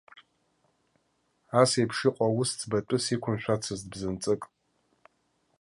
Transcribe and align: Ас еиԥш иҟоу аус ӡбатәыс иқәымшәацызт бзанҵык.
Ас 1.61 1.71
еиԥш 1.79 1.97
иҟоу 2.07 2.29
аус 2.31 2.49
ӡбатәыс 2.59 3.05
иқәымшәацызт 3.13 3.85
бзанҵык. 3.91 4.41